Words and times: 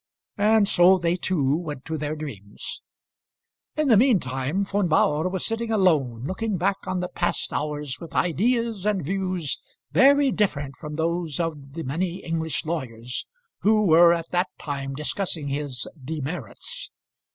And 0.39 0.67
so 0.67 0.97
they 0.97 1.15
two 1.15 1.55
went 1.57 1.85
to 1.85 1.95
their 1.95 2.15
dreams. 2.15 2.81
In 3.77 3.87
the 3.87 3.97
mean 3.97 4.19
time 4.19 4.65
Von 4.65 4.89
Bauhr 4.89 5.29
was 5.31 5.45
sitting 5.45 5.69
alone 5.71 6.23
looking 6.23 6.57
back 6.57 6.77
on 6.87 7.01
the 7.01 7.07
past 7.07 7.53
hours 7.53 7.99
with 7.99 8.15
ideas 8.15 8.83
and 8.83 9.05
views 9.05 9.61
very 9.91 10.31
different 10.31 10.75
from 10.77 10.95
those 10.95 11.39
of 11.39 11.73
the 11.73 11.83
many 11.83 12.15
English 12.23 12.65
lawyers 12.65 13.27
who 13.59 13.85
were 13.85 14.11
at 14.11 14.31
that 14.31 14.47
time 14.57 14.95
discussing 14.95 15.49
his 15.49 15.87
demerits. 16.03 16.89